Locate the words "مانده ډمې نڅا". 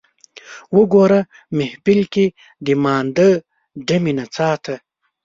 2.83-4.51